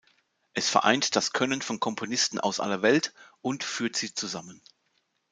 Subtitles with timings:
[0.55, 4.59] Es vereint das Können von Komponisten aus aller Welt und führt sie zusammen.